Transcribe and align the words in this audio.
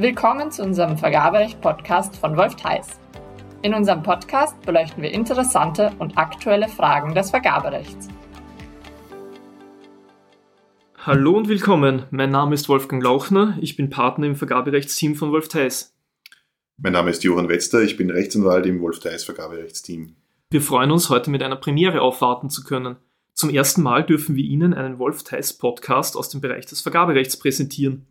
Willkommen 0.00 0.50
zu 0.50 0.62
unserem 0.62 0.96
Vergaberecht-Podcast 0.96 2.16
von 2.16 2.34
Wolf 2.34 2.56
Theis. 2.56 2.98
In 3.60 3.74
unserem 3.74 4.02
Podcast 4.02 4.58
beleuchten 4.62 5.02
wir 5.02 5.10
interessante 5.10 5.92
und 5.98 6.16
aktuelle 6.16 6.70
Fragen 6.70 7.14
des 7.14 7.28
Vergaberechts. 7.28 8.08
Hallo 10.96 11.36
und 11.36 11.48
willkommen. 11.50 12.04
Mein 12.10 12.30
Name 12.30 12.54
ist 12.54 12.70
Wolfgang 12.70 13.02
Lauchner. 13.02 13.58
Ich 13.60 13.76
bin 13.76 13.90
Partner 13.90 14.26
im 14.26 14.36
Vergaberechtsteam 14.36 15.16
von 15.16 15.32
Wolf 15.32 15.48
Theis. 15.48 15.94
Mein 16.78 16.94
Name 16.94 17.10
ist 17.10 17.22
Johann 17.22 17.50
Wetzter. 17.50 17.82
Ich 17.82 17.98
bin 17.98 18.08
Rechtsanwalt 18.08 18.64
im 18.64 18.80
Wolf 18.80 19.00
Theis 19.00 19.24
Vergaberechtsteam. 19.24 20.16
Wir 20.48 20.62
freuen 20.62 20.92
uns, 20.92 21.10
heute 21.10 21.28
mit 21.28 21.42
einer 21.42 21.56
Premiere 21.56 22.00
aufwarten 22.00 22.48
zu 22.48 22.64
können. 22.64 22.96
Zum 23.34 23.50
ersten 23.50 23.82
Mal 23.82 24.02
dürfen 24.06 24.34
wir 24.34 24.44
Ihnen 24.44 24.72
einen 24.72 24.98
Wolf 24.98 25.24
Theis 25.24 25.52
Podcast 25.52 26.16
aus 26.16 26.30
dem 26.30 26.40
Bereich 26.40 26.64
des 26.64 26.80
Vergaberechts 26.80 27.38
präsentieren. 27.38 28.06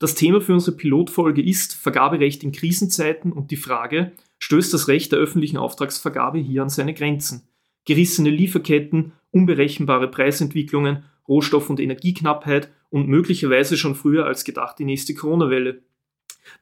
Das 0.00 0.14
Thema 0.14 0.40
für 0.40 0.54
unsere 0.54 0.78
Pilotfolge 0.78 1.42
ist 1.42 1.74
Vergaberecht 1.74 2.42
in 2.42 2.52
Krisenzeiten 2.52 3.32
und 3.32 3.50
die 3.50 3.56
Frage, 3.56 4.12
stößt 4.38 4.72
das 4.72 4.88
Recht 4.88 5.12
der 5.12 5.18
öffentlichen 5.18 5.58
Auftragsvergabe 5.58 6.38
hier 6.38 6.62
an 6.62 6.70
seine 6.70 6.94
Grenzen? 6.94 7.46
Gerissene 7.84 8.30
Lieferketten, 8.30 9.12
unberechenbare 9.30 10.08
Preisentwicklungen, 10.08 11.04
Rohstoff- 11.28 11.68
und 11.68 11.80
Energieknappheit 11.80 12.72
und 12.88 13.08
möglicherweise 13.08 13.76
schon 13.76 13.94
früher 13.94 14.24
als 14.24 14.44
gedacht 14.44 14.78
die 14.78 14.86
nächste 14.86 15.12
Corona-Welle. 15.12 15.82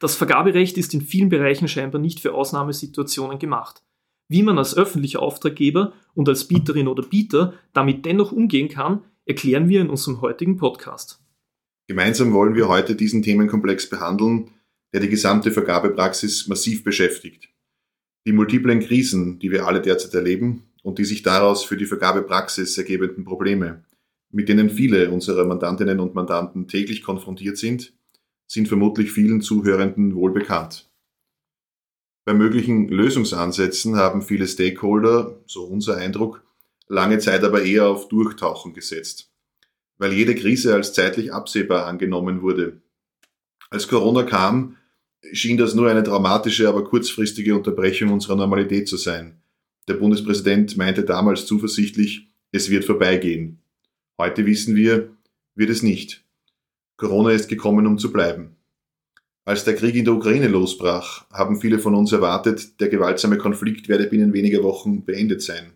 Das 0.00 0.16
Vergaberecht 0.16 0.77
ist 0.77 0.92
in 0.92 1.00
vielen 1.00 1.28
Bereichen 1.28 1.68
scheinbar 1.68 2.00
nicht 2.00 2.18
für 2.18 2.34
Ausnahmesituationen 2.34 3.38
gemacht. 3.38 3.84
Wie 4.27 4.42
man 4.42 4.58
als 4.58 4.77
öffentlicher 4.77 5.22
Auftraggeber 5.22 5.92
und 6.12 6.28
als 6.28 6.48
Bieterin 6.48 6.88
oder 6.88 7.05
Bieter 7.05 7.55
damit 7.72 8.05
dennoch 8.05 8.32
umgehen 8.32 8.68
kann, 8.68 9.05
erklären 9.27 9.68
wir 9.68 9.80
in 9.80 9.91
unserem 9.91 10.22
heutigen 10.22 10.56
Podcast. 10.56 11.22
Gemeinsam 11.88 12.34
wollen 12.34 12.55
wir 12.55 12.69
heute 12.69 12.95
diesen 12.95 13.23
Themenkomplex 13.23 13.88
behandeln, 13.88 14.51
der 14.92 15.01
die 15.01 15.09
gesamte 15.09 15.51
Vergabepraxis 15.51 16.47
massiv 16.47 16.84
beschäftigt. 16.84 17.48
Die 18.27 18.33
multiplen 18.33 18.80
Krisen, 18.80 19.39
die 19.39 19.50
wir 19.50 19.67
alle 19.67 19.80
derzeit 19.80 20.12
erleben 20.12 20.64
und 20.83 20.98
die 20.98 21.06
sich 21.06 21.22
daraus 21.22 21.64
für 21.64 21.78
die 21.78 21.86
Vergabepraxis 21.86 22.77
ergebenden 22.77 23.25
Probleme, 23.25 23.84
mit 24.30 24.50
denen 24.50 24.69
viele 24.69 25.11
unserer 25.11 25.47
Mandantinnen 25.47 25.98
und 25.98 26.14
Mandanten 26.14 26.69
täglich 26.69 27.03
konfrontiert 27.03 27.56
sind, 27.56 27.95
sind 28.47 28.69
vermutlich 28.69 29.11
vielen 29.11 29.41
Zuhörenden 29.41 30.14
wohl 30.14 30.33
bekannt. 30.33 30.91
Bei 32.27 32.34
möglichen 32.34 32.89
Lösungsansätzen 32.89 33.97
haben 33.97 34.20
viele 34.20 34.47
Stakeholder, 34.47 35.41
so 35.47 35.64
unser 35.64 35.97
Eindruck, 35.97 36.45
lange 36.86 37.19
Zeit 37.19 37.45
aber 37.45 37.62
eher 37.62 37.89
auf 37.89 38.08
Durchtauchen 38.08 38.75
gesetzt 38.75 39.27
weil 39.98 40.12
jede 40.12 40.34
Krise 40.34 40.74
als 40.74 40.92
zeitlich 40.92 41.32
absehbar 41.32 41.86
angenommen 41.86 42.42
wurde. 42.42 42.80
Als 43.70 43.88
Corona 43.88 44.22
kam, 44.22 44.77
schien 45.32 45.58
das 45.58 45.74
nur 45.74 45.90
eine 45.90 46.02
dramatische, 46.02 46.68
aber 46.68 46.84
kurzfristige 46.84 47.55
Unterbrechung 47.55 48.12
unserer 48.12 48.36
Normalität 48.36 48.88
zu 48.88 48.96
sein. 48.96 49.42
Der 49.88 49.94
Bundespräsident 49.94 50.77
meinte 50.77 51.02
damals 51.02 51.46
zuversichtlich, 51.46 52.30
es 52.52 52.70
wird 52.70 52.84
vorbeigehen. 52.84 53.60
Heute 54.18 54.46
wissen 54.46 54.74
wir, 54.74 55.10
wird 55.55 55.70
es 55.70 55.82
nicht. 55.82 56.24
Corona 56.96 57.30
ist 57.30 57.48
gekommen, 57.48 57.86
um 57.86 57.98
zu 57.98 58.12
bleiben. 58.12 58.56
Als 59.44 59.64
der 59.64 59.77
Krieg 59.77 59.94
in 59.94 60.05
der 60.05 60.14
Ukraine 60.14 60.48
losbrach, 60.48 61.24
haben 61.30 61.60
viele 61.60 61.78
von 61.78 61.94
uns 61.94 62.12
erwartet, 62.12 62.80
der 62.80 62.88
gewaltsame 62.88 63.38
Konflikt 63.38 63.88
werde 63.88 64.06
binnen 64.06 64.34
weniger 64.34 64.62
Wochen 64.62 65.05
beendet 65.05 65.42
sein. 65.42 65.72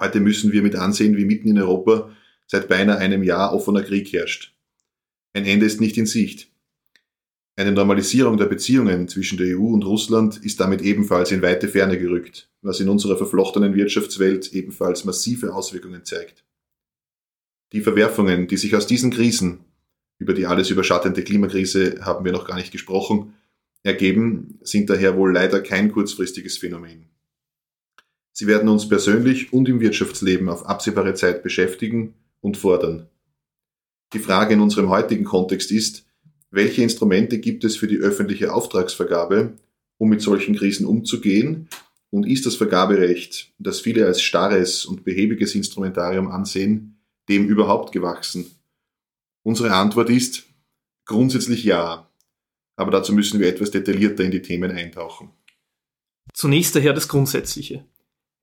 Heute 0.00 0.20
müssen 0.20 0.52
wir 0.52 0.62
mit 0.62 0.76
ansehen, 0.76 1.16
wie 1.16 1.26
mitten 1.26 1.48
in 1.48 1.58
Europa 1.58 2.10
seit 2.50 2.66
beinahe 2.66 2.98
einem 2.98 3.22
Jahr 3.22 3.54
offener 3.54 3.84
Krieg 3.84 4.12
herrscht. 4.12 4.56
Ein 5.32 5.44
Ende 5.44 5.66
ist 5.66 5.80
nicht 5.80 5.96
in 5.96 6.06
Sicht. 6.06 6.50
Eine 7.54 7.70
Normalisierung 7.70 8.38
der 8.38 8.46
Beziehungen 8.46 9.06
zwischen 9.06 9.38
der 9.38 9.56
EU 9.56 9.68
und 9.68 9.84
Russland 9.84 10.44
ist 10.44 10.58
damit 10.58 10.82
ebenfalls 10.82 11.30
in 11.30 11.42
weite 11.42 11.68
Ferne 11.68 11.96
gerückt, 11.96 12.50
was 12.60 12.80
in 12.80 12.88
unserer 12.88 13.16
verflochtenen 13.16 13.76
Wirtschaftswelt 13.76 14.52
ebenfalls 14.52 15.04
massive 15.04 15.54
Auswirkungen 15.54 16.04
zeigt. 16.04 16.44
Die 17.72 17.82
Verwerfungen, 17.82 18.48
die 18.48 18.56
sich 18.56 18.74
aus 18.74 18.88
diesen 18.88 19.12
Krisen, 19.12 19.60
über 20.18 20.34
die 20.34 20.46
alles 20.46 20.70
überschattende 20.70 21.22
Klimakrise 21.22 22.00
haben 22.00 22.24
wir 22.24 22.32
noch 22.32 22.48
gar 22.48 22.56
nicht 22.56 22.72
gesprochen, 22.72 23.34
ergeben, 23.84 24.58
sind 24.62 24.90
daher 24.90 25.16
wohl 25.16 25.32
leider 25.32 25.60
kein 25.60 25.92
kurzfristiges 25.92 26.58
Phänomen. 26.58 27.10
Sie 28.32 28.48
werden 28.48 28.68
uns 28.68 28.88
persönlich 28.88 29.52
und 29.52 29.68
im 29.68 29.78
Wirtschaftsleben 29.78 30.48
auf 30.48 30.66
absehbare 30.66 31.14
Zeit 31.14 31.44
beschäftigen 31.44 32.14
und 32.40 32.56
fordern. 32.56 33.08
Die 34.12 34.18
Frage 34.18 34.54
in 34.54 34.60
unserem 34.60 34.88
heutigen 34.88 35.24
Kontext 35.24 35.70
ist, 35.70 36.06
welche 36.50 36.82
Instrumente 36.82 37.38
gibt 37.38 37.64
es 37.64 37.76
für 37.76 37.86
die 37.86 37.98
öffentliche 37.98 38.52
Auftragsvergabe, 38.52 39.54
um 39.98 40.08
mit 40.08 40.20
solchen 40.20 40.56
Krisen 40.56 40.84
umzugehen? 40.84 41.68
Und 42.10 42.26
ist 42.26 42.44
das 42.44 42.56
Vergaberecht, 42.56 43.52
das 43.58 43.80
viele 43.80 44.04
als 44.04 44.20
starres 44.20 44.84
und 44.84 45.04
behäbiges 45.04 45.54
Instrumentarium 45.54 46.26
ansehen, 46.26 46.98
dem 47.28 47.46
überhaupt 47.46 47.92
gewachsen? 47.92 48.50
Unsere 49.44 49.72
Antwort 49.72 50.10
ist 50.10 50.44
grundsätzlich 51.04 51.62
ja, 51.62 52.10
aber 52.74 52.90
dazu 52.90 53.12
müssen 53.12 53.38
wir 53.38 53.46
etwas 53.46 53.70
detaillierter 53.70 54.24
in 54.24 54.32
die 54.32 54.42
Themen 54.42 54.72
eintauchen. 54.72 55.30
Zunächst 56.34 56.74
daher 56.74 56.92
das 56.92 57.08
Grundsätzliche. 57.08 57.84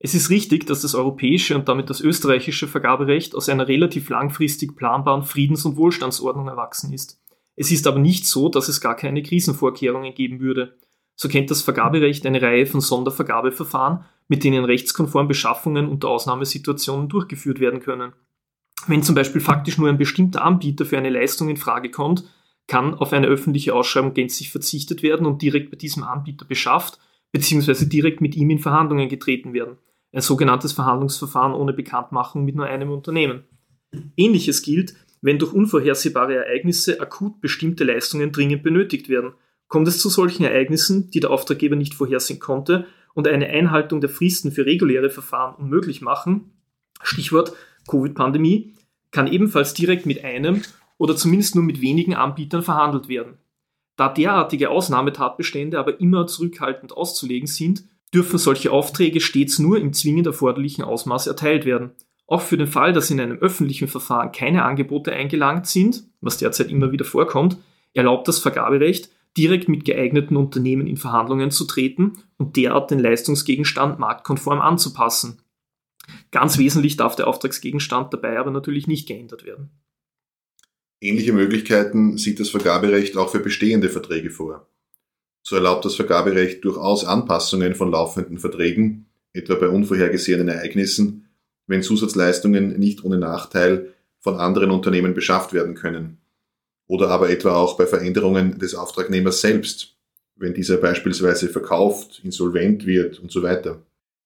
Es 0.00 0.14
ist 0.14 0.30
richtig, 0.30 0.66
dass 0.66 0.82
das 0.82 0.94
europäische 0.94 1.56
und 1.56 1.68
damit 1.68 1.90
das 1.90 2.00
österreichische 2.00 2.68
Vergaberecht 2.68 3.34
aus 3.34 3.48
einer 3.48 3.66
relativ 3.66 4.08
langfristig 4.10 4.76
planbaren 4.76 5.24
Friedens- 5.24 5.64
und 5.64 5.76
Wohlstandsordnung 5.76 6.46
erwachsen 6.46 6.92
ist. 6.92 7.20
Es 7.56 7.72
ist 7.72 7.86
aber 7.88 7.98
nicht 7.98 8.24
so, 8.24 8.48
dass 8.48 8.68
es 8.68 8.80
gar 8.80 8.94
keine 8.94 9.22
Krisenvorkehrungen 9.24 10.14
geben 10.14 10.38
würde. 10.38 10.78
So 11.16 11.28
kennt 11.28 11.50
das 11.50 11.62
Vergaberecht 11.62 12.24
eine 12.26 12.40
Reihe 12.40 12.66
von 12.66 12.80
Sondervergabeverfahren, 12.80 14.04
mit 14.28 14.44
denen 14.44 14.64
rechtskonform 14.64 15.26
Beschaffungen 15.26 15.88
unter 15.88 16.08
Ausnahmesituationen 16.10 17.08
durchgeführt 17.08 17.58
werden 17.58 17.80
können. 17.80 18.12
Wenn 18.86 19.02
zum 19.02 19.16
Beispiel 19.16 19.40
faktisch 19.40 19.78
nur 19.78 19.88
ein 19.88 19.98
bestimmter 19.98 20.44
Anbieter 20.44 20.86
für 20.86 20.96
eine 20.96 21.10
Leistung 21.10 21.48
in 21.48 21.56
Frage 21.56 21.90
kommt, 21.90 22.22
kann 22.68 22.94
auf 22.94 23.12
eine 23.12 23.26
öffentliche 23.26 23.74
Ausschreibung 23.74 24.14
gänzlich 24.14 24.52
verzichtet 24.52 25.02
werden 25.02 25.26
und 25.26 25.42
direkt 25.42 25.72
bei 25.72 25.76
diesem 25.76 26.04
Anbieter 26.04 26.44
beschafft 26.44 27.00
bzw. 27.32 27.86
direkt 27.86 28.20
mit 28.20 28.36
ihm 28.36 28.50
in 28.50 28.60
Verhandlungen 28.60 29.08
getreten 29.08 29.52
werden 29.52 29.78
ein 30.18 30.22
sogenanntes 30.22 30.72
Verhandlungsverfahren 30.72 31.54
ohne 31.54 31.72
Bekanntmachung 31.72 32.44
mit 32.44 32.56
nur 32.56 32.66
einem 32.66 32.90
Unternehmen. 32.90 33.44
Ähnliches 34.16 34.62
gilt, 34.62 34.94
wenn 35.22 35.38
durch 35.38 35.52
unvorhersehbare 35.52 36.34
Ereignisse 36.34 37.00
akut 37.00 37.40
bestimmte 37.40 37.84
Leistungen 37.84 38.32
dringend 38.32 38.62
benötigt 38.62 39.08
werden. 39.08 39.32
Kommt 39.68 39.88
es 39.88 40.00
zu 40.00 40.08
solchen 40.08 40.44
Ereignissen, 40.44 41.10
die 41.10 41.20
der 41.20 41.30
Auftraggeber 41.30 41.76
nicht 41.76 41.94
vorhersehen 41.94 42.40
konnte 42.40 42.86
und 43.14 43.28
eine 43.28 43.46
Einhaltung 43.48 44.00
der 44.00 44.10
Fristen 44.10 44.52
für 44.52 44.66
reguläre 44.66 45.10
Verfahren 45.10 45.54
unmöglich 45.54 46.00
machen, 46.02 46.52
Stichwort 47.02 47.52
Covid-Pandemie, 47.88 48.74
kann 49.10 49.26
ebenfalls 49.26 49.72
direkt 49.72 50.04
mit 50.04 50.24
einem 50.24 50.62
oder 50.98 51.16
zumindest 51.16 51.54
nur 51.54 51.64
mit 51.64 51.80
wenigen 51.80 52.14
Anbietern 52.14 52.62
verhandelt 52.62 53.08
werden. 53.08 53.38
Da 53.96 54.08
derartige 54.08 54.70
Ausnahmetatbestände 54.70 55.78
aber 55.78 56.00
immer 56.00 56.26
zurückhaltend 56.26 56.92
auszulegen 56.92 57.46
sind, 57.46 57.84
dürfen 58.14 58.38
solche 58.38 58.72
Aufträge 58.72 59.20
stets 59.20 59.58
nur 59.58 59.78
im 59.78 59.92
zwingend 59.92 60.26
erforderlichen 60.26 60.82
Ausmaß 60.84 61.26
erteilt 61.26 61.64
werden. 61.64 61.92
Auch 62.26 62.42
für 62.42 62.56
den 62.56 62.66
Fall, 62.66 62.92
dass 62.92 63.10
in 63.10 63.20
einem 63.20 63.38
öffentlichen 63.38 63.88
Verfahren 63.88 64.32
keine 64.32 64.64
Angebote 64.64 65.12
eingelangt 65.12 65.66
sind, 65.66 66.04
was 66.20 66.38
derzeit 66.38 66.70
immer 66.70 66.92
wieder 66.92 67.04
vorkommt, 67.04 67.58
erlaubt 67.94 68.28
das 68.28 68.38
Vergaberecht, 68.38 69.10
direkt 69.36 69.68
mit 69.68 69.84
geeigneten 69.84 70.36
Unternehmen 70.36 70.86
in 70.86 70.96
Verhandlungen 70.96 71.50
zu 71.50 71.64
treten 71.64 72.18
und 72.36 72.56
derart 72.56 72.90
den 72.90 72.98
Leistungsgegenstand 72.98 73.98
marktkonform 73.98 74.60
anzupassen. 74.60 75.40
Ganz 76.30 76.58
wesentlich 76.58 76.96
darf 76.96 77.16
der 77.16 77.28
Auftragsgegenstand 77.28 78.12
dabei 78.12 78.38
aber 78.38 78.50
natürlich 78.50 78.86
nicht 78.86 79.06
geändert 79.06 79.44
werden. 79.44 79.70
Ähnliche 81.00 81.32
Möglichkeiten 81.32 82.18
sieht 82.18 82.40
das 82.40 82.50
Vergaberecht 82.50 83.16
auch 83.16 83.30
für 83.30 83.40
bestehende 83.40 83.88
Verträge 83.88 84.30
vor. 84.30 84.68
So 85.42 85.56
erlaubt 85.56 85.84
das 85.84 85.94
Vergaberecht 85.94 86.64
durchaus 86.64 87.04
Anpassungen 87.04 87.74
von 87.74 87.90
laufenden 87.90 88.38
Verträgen, 88.38 89.06
etwa 89.32 89.54
bei 89.54 89.68
unvorhergesehenen 89.68 90.48
Ereignissen, 90.48 91.28
wenn 91.66 91.82
Zusatzleistungen 91.82 92.78
nicht 92.78 93.04
ohne 93.04 93.18
Nachteil 93.18 93.94
von 94.20 94.36
anderen 94.36 94.70
Unternehmen 94.70 95.14
beschafft 95.14 95.52
werden 95.52 95.74
können. 95.74 96.18
Oder 96.86 97.08
aber 97.10 97.30
etwa 97.30 97.54
auch 97.54 97.76
bei 97.76 97.86
Veränderungen 97.86 98.58
des 98.58 98.74
Auftragnehmers 98.74 99.40
selbst, 99.40 99.94
wenn 100.36 100.54
dieser 100.54 100.78
beispielsweise 100.78 101.48
verkauft, 101.48 102.20
insolvent 102.24 102.86
wird 102.86 103.18
und 103.18 103.30
so 103.30 103.42
weiter. 103.42 103.82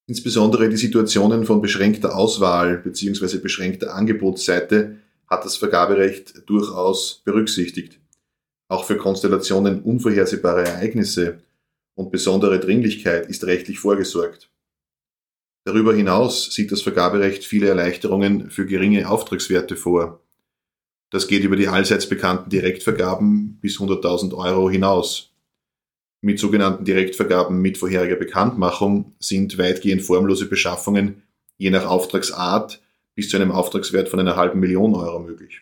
Insbesondere 0.07 0.69
die 0.69 0.77
Situationen 0.77 1.45
von 1.45 1.63
beschränkter 1.63 2.17
Auswahl 2.17 2.79
bzw. 2.79 3.39
beschränkter 3.39 3.95
Angebotsseite 3.95 4.97
hat 5.27 5.45
das 5.45 5.57
Vergaberecht 5.57 6.43
durchaus 6.47 7.23
berücksichtigt. 7.25 8.02
Auch 8.73 8.85
für 8.87 8.97
Konstellationen 8.97 9.83
unvorhersehbarer 9.83 10.63
Ereignisse 10.63 11.43
und 11.95 12.11
besondere 12.11 12.59
Dringlichkeit 12.59 13.29
ist 13.29 13.45
rechtlich 13.45 13.79
vorgesorgt. 13.79 14.49
Darüber 15.67 15.95
hinaus 15.95 16.51
sieht 16.55 16.73
das 16.73 16.81
Vergaberecht 16.81 17.45
viele 17.45 17.69
Erleichterungen 17.69 18.49
für 18.49 18.65
geringe 18.65 19.11
Auftragswerte 19.11 19.77
vor. 19.77 20.23
Das 21.11 21.29
geht 21.29 21.45
über 21.45 21.57
die 21.57 21.69
allseits 21.69 22.09
bekannten 22.09 22.49
Direktvergaben 22.49 23.59
bis 23.61 23.77
100.000 23.77 24.35
Euro 24.35 24.71
hinaus. 24.71 25.35
mit 26.23 26.39
sogenannten 26.39 26.87
Direktvergaben 26.87 27.61
mit 27.61 27.77
vorheriger 27.77 28.17
Bekanntmachung 28.17 29.13
sind 29.19 29.59
weitgehend 29.59 30.01
formlose 30.01 30.47
Beschaffungen 30.47 31.21
je 31.59 31.69
nach 31.69 31.85
Auftragsart 31.85 32.81
bis 33.15 33.29
zu 33.29 33.37
einem 33.37 33.53
Auftragswert 33.53 34.09
von 34.09 34.19
einer 34.19 34.37
halben 34.37 34.61
Million 34.61 34.95
Euro 34.95 35.19
möglich. 35.19 35.61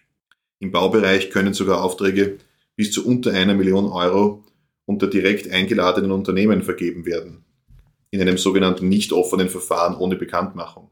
Im 0.60 0.70
Baubereich 0.70 1.30
können 1.30 1.54
sogar 1.54 1.82
Aufträge 1.82 2.38
bis 2.80 2.92
zu 2.92 3.06
unter 3.06 3.34
einer 3.34 3.52
Million 3.52 3.84
Euro 3.84 4.42
unter 4.86 5.06
direkt 5.06 5.50
eingeladenen 5.50 6.12
Unternehmen 6.12 6.62
vergeben 6.62 7.04
werden, 7.04 7.44
in 8.10 8.22
einem 8.22 8.38
sogenannten 8.38 8.88
nicht 8.88 9.12
offenen 9.12 9.50
Verfahren 9.50 9.94
ohne 9.94 10.16
Bekanntmachung. 10.16 10.88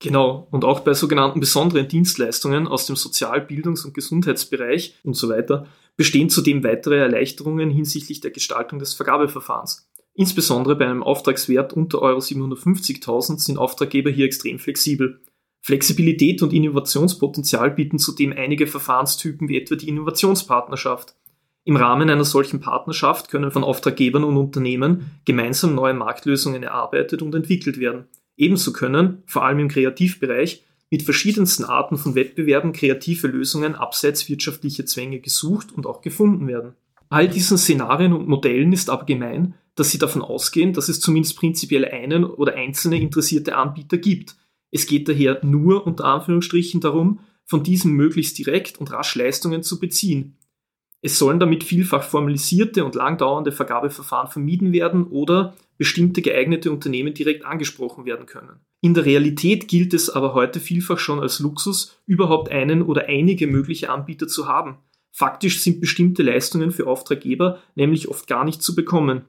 Genau, 0.00 0.48
und 0.50 0.64
auch 0.64 0.80
bei 0.80 0.94
sogenannten 0.94 1.38
besonderen 1.38 1.86
Dienstleistungen 1.86 2.66
aus 2.66 2.86
dem 2.86 2.96
Sozial-, 2.96 3.40
Bildungs- 3.40 3.84
und 3.84 3.94
Gesundheitsbereich 3.94 4.96
und 5.04 5.14
so 5.14 5.28
weiter 5.28 5.68
bestehen 5.96 6.28
zudem 6.28 6.64
weitere 6.64 6.98
Erleichterungen 6.98 7.70
hinsichtlich 7.70 8.20
der 8.20 8.32
Gestaltung 8.32 8.80
des 8.80 8.94
Vergabeverfahrens. 8.94 9.88
Insbesondere 10.14 10.74
bei 10.74 10.86
einem 10.86 11.04
Auftragswert 11.04 11.72
unter 11.72 12.02
Euro 12.02 12.18
750.000 12.18 13.38
sind 13.38 13.58
Auftraggeber 13.58 14.10
hier 14.10 14.26
extrem 14.26 14.58
flexibel. 14.58 15.20
Flexibilität 15.66 16.42
und 16.42 16.52
Innovationspotenzial 16.52 17.72
bieten 17.72 17.98
zudem 17.98 18.32
einige 18.32 18.68
Verfahrenstypen 18.68 19.48
wie 19.48 19.56
etwa 19.56 19.74
die 19.74 19.88
Innovationspartnerschaft. 19.88 21.16
Im 21.64 21.74
Rahmen 21.74 22.08
einer 22.08 22.24
solchen 22.24 22.60
Partnerschaft 22.60 23.32
können 23.32 23.50
von 23.50 23.64
Auftraggebern 23.64 24.22
und 24.22 24.36
Unternehmen 24.36 25.10
gemeinsam 25.24 25.74
neue 25.74 25.94
Marktlösungen 25.94 26.62
erarbeitet 26.62 27.20
und 27.20 27.34
entwickelt 27.34 27.80
werden. 27.80 28.04
Ebenso 28.36 28.72
können, 28.72 29.24
vor 29.26 29.44
allem 29.44 29.58
im 29.58 29.66
Kreativbereich, 29.66 30.62
mit 30.88 31.02
verschiedensten 31.02 31.64
Arten 31.64 31.98
von 31.98 32.14
Wettbewerben 32.14 32.72
kreative 32.72 33.26
Lösungen 33.26 33.74
abseits 33.74 34.28
wirtschaftlicher 34.28 34.86
Zwänge 34.86 35.18
gesucht 35.18 35.72
und 35.72 35.84
auch 35.84 36.00
gefunden 36.00 36.46
werden. 36.46 36.74
All 37.08 37.26
diesen 37.26 37.58
Szenarien 37.58 38.12
und 38.12 38.28
Modellen 38.28 38.72
ist 38.72 38.88
aber 38.88 39.04
gemein, 39.04 39.54
dass 39.74 39.90
sie 39.90 39.98
davon 39.98 40.22
ausgehen, 40.22 40.74
dass 40.74 40.88
es 40.88 41.00
zumindest 41.00 41.36
prinzipiell 41.36 41.86
einen 41.86 42.24
oder 42.24 42.54
einzelne 42.54 43.00
interessierte 43.00 43.56
Anbieter 43.56 43.98
gibt. 43.98 44.36
Es 44.76 44.86
geht 44.86 45.08
daher 45.08 45.42
nur 45.42 45.86
unter 45.86 46.04
Anführungsstrichen 46.04 46.82
darum, 46.82 47.20
von 47.46 47.62
diesem 47.62 47.92
möglichst 47.92 48.36
direkt 48.36 48.76
und 48.78 48.92
rasch 48.92 49.14
Leistungen 49.14 49.62
zu 49.62 49.80
beziehen. 49.80 50.36
Es 51.00 51.18
sollen 51.18 51.40
damit 51.40 51.64
vielfach 51.64 52.02
formalisierte 52.02 52.84
und 52.84 52.94
langdauernde 52.94 53.52
Vergabeverfahren 53.52 54.30
vermieden 54.30 54.74
werden 54.74 55.06
oder 55.06 55.56
bestimmte 55.78 56.20
geeignete 56.20 56.70
Unternehmen 56.70 57.14
direkt 57.14 57.46
angesprochen 57.46 58.04
werden 58.04 58.26
können. 58.26 58.60
In 58.82 58.92
der 58.92 59.06
Realität 59.06 59.66
gilt 59.66 59.94
es 59.94 60.10
aber 60.10 60.34
heute 60.34 60.60
vielfach 60.60 60.98
schon 60.98 61.20
als 61.20 61.40
Luxus, 61.40 61.96
überhaupt 62.04 62.50
einen 62.50 62.82
oder 62.82 63.06
einige 63.06 63.46
mögliche 63.46 63.88
Anbieter 63.88 64.28
zu 64.28 64.46
haben. 64.46 64.76
Faktisch 65.10 65.62
sind 65.62 65.80
bestimmte 65.80 66.22
Leistungen 66.22 66.70
für 66.70 66.86
Auftraggeber 66.86 67.60
nämlich 67.76 68.08
oft 68.08 68.26
gar 68.26 68.44
nicht 68.44 68.60
zu 68.62 68.74
bekommen. 68.74 69.24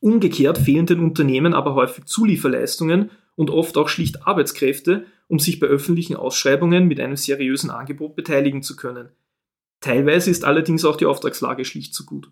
Umgekehrt 0.00 0.56
fehlen 0.56 0.86
den 0.86 1.00
Unternehmen 1.00 1.52
aber 1.52 1.74
häufig 1.74 2.06
Zulieferleistungen 2.06 3.10
und 3.34 3.50
oft 3.50 3.76
auch 3.76 3.88
schlicht 3.88 4.26
Arbeitskräfte, 4.26 5.06
um 5.28 5.38
sich 5.38 5.60
bei 5.60 5.66
öffentlichen 5.66 6.16
Ausschreibungen 6.16 6.86
mit 6.86 7.00
einem 7.00 7.16
seriösen 7.16 7.70
Angebot 7.70 8.16
beteiligen 8.16 8.62
zu 8.62 8.76
können. 8.76 9.08
Teilweise 9.80 10.30
ist 10.30 10.44
allerdings 10.44 10.84
auch 10.84 10.96
die 10.96 11.06
Auftragslage 11.06 11.64
schlicht 11.64 11.94
zu 11.94 12.06
gut. 12.06 12.30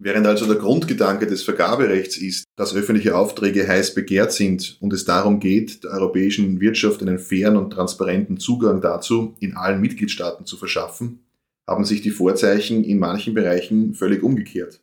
Während 0.00 0.28
also 0.28 0.46
der 0.46 0.56
Grundgedanke 0.56 1.26
des 1.26 1.42
Vergaberechts 1.42 2.16
ist, 2.18 2.44
dass 2.54 2.74
öffentliche 2.74 3.16
Aufträge 3.16 3.66
heiß 3.66 3.94
begehrt 3.94 4.32
sind 4.32 4.76
und 4.80 4.92
es 4.92 5.04
darum 5.04 5.40
geht, 5.40 5.82
der 5.82 5.90
europäischen 5.90 6.60
Wirtschaft 6.60 7.02
einen 7.02 7.18
fairen 7.18 7.56
und 7.56 7.70
transparenten 7.70 8.38
Zugang 8.38 8.80
dazu 8.80 9.34
in 9.40 9.56
allen 9.56 9.80
Mitgliedstaaten 9.80 10.46
zu 10.46 10.56
verschaffen, 10.56 11.24
haben 11.66 11.84
sich 11.84 12.00
die 12.00 12.12
Vorzeichen 12.12 12.84
in 12.84 13.00
manchen 13.00 13.34
Bereichen 13.34 13.94
völlig 13.94 14.22
umgekehrt. 14.22 14.80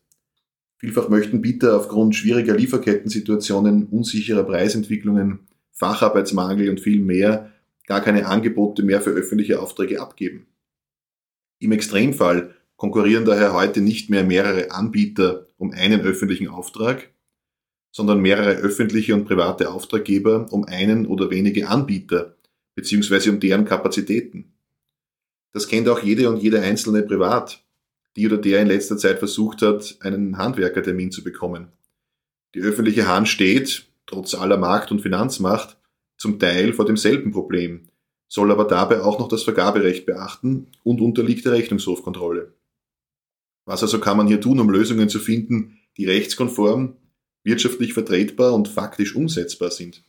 Vielfach 0.85 1.09
möchten 1.09 1.41
Bieter 1.41 1.75
aufgrund 1.77 2.15
schwieriger 2.15 2.55
Lieferkettensituationen, 2.55 3.87
unsicherer 3.87 4.43
Preisentwicklungen, 4.43 5.39
Facharbeitsmangel 5.71 6.69
und 6.69 6.79
viel 6.79 6.99
mehr 6.99 7.51
gar 7.87 8.01
keine 8.01 8.27
Angebote 8.27 8.83
mehr 8.83 9.01
für 9.01 9.09
öffentliche 9.09 9.59
Aufträge 9.59 9.99
abgeben. 9.99 10.45
Im 11.57 11.71
Extremfall 11.71 12.53
konkurrieren 12.75 13.25
daher 13.25 13.53
heute 13.53 13.81
nicht 13.81 14.11
mehr 14.11 14.23
mehrere 14.23 14.69
Anbieter 14.69 15.47
um 15.57 15.71
einen 15.71 16.01
öffentlichen 16.01 16.49
Auftrag, 16.49 17.09
sondern 17.91 18.19
mehrere 18.19 18.51
öffentliche 18.51 19.15
und 19.15 19.25
private 19.25 19.71
Auftraggeber 19.71 20.45
um 20.51 20.65
einen 20.65 21.07
oder 21.07 21.31
wenige 21.31 21.67
Anbieter 21.67 22.37
bzw. 22.75 23.31
um 23.31 23.39
deren 23.39 23.65
Kapazitäten. 23.65 24.53
Das 25.51 25.67
kennt 25.67 25.89
auch 25.89 26.03
jede 26.03 26.29
und 26.29 26.43
jeder 26.43 26.61
Einzelne 26.61 27.01
privat, 27.01 27.64
die 28.15 28.25
oder 28.25 28.37
der 28.37 28.61
in 28.61 28.67
letzter 28.67 28.97
Zeit 28.97 29.19
versucht 29.19 29.61
hat, 29.61 29.97
einen 30.01 30.37
Handwerkertermin 30.37 31.11
zu 31.11 31.23
bekommen. 31.23 31.67
Die 32.53 32.61
öffentliche 32.61 33.07
Hand 33.07 33.27
steht, 33.27 33.87
trotz 34.05 34.33
aller 34.33 34.57
Markt- 34.57 34.91
und 34.91 35.01
Finanzmacht, 35.01 35.77
zum 36.17 36.39
Teil 36.39 36.73
vor 36.73 36.85
demselben 36.85 37.31
Problem, 37.31 37.89
soll 38.27 38.51
aber 38.51 38.65
dabei 38.65 39.01
auch 39.01 39.19
noch 39.19 39.27
das 39.27 39.43
Vergaberecht 39.43 40.05
beachten 40.05 40.67
und 40.83 41.01
unterliegt 41.01 41.45
der 41.45 41.51
Rechnungshofkontrolle. 41.51 42.53
Was 43.65 43.81
also 43.81 43.99
kann 43.99 44.17
man 44.17 44.27
hier 44.27 44.39
tun, 44.39 44.59
um 44.59 44.69
Lösungen 44.69 45.09
zu 45.09 45.19
finden, 45.19 45.79
die 45.97 46.05
rechtskonform, 46.05 46.95
wirtschaftlich 47.43 47.93
vertretbar 47.93 48.53
und 48.53 48.67
faktisch 48.67 49.15
umsetzbar 49.15 49.71
sind? 49.71 50.03